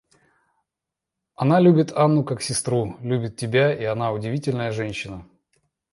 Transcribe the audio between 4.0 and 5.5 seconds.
удивительная женщина.